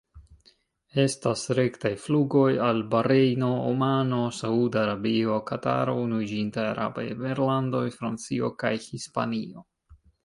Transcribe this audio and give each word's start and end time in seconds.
Estas 1.01 1.41
rektaj 1.57 1.91
flugoj 2.05 2.47
al 2.67 2.81
Barejno, 2.95 3.49
Omano, 3.73 4.21
Saud-Arabio, 4.39 5.35
Kataro, 5.51 5.95
Unuiĝintaj 6.07 6.67
Arabaj 6.73 7.05
Emirlandoj, 7.13 7.83
Francio 8.01 8.51
kaj 8.65 8.73
Hispanio. 8.89 9.65